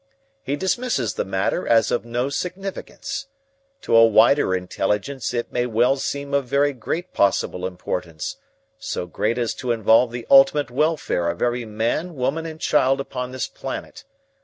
[0.41, 3.27] He dismisses the matter as of no significance.
[3.81, 8.37] To a wider intelligence it may well seem of very great possible importance
[8.79, 13.29] so great as to involve the ultimate welfare of every man, woman, and child upon
[13.31, 14.03] this planet.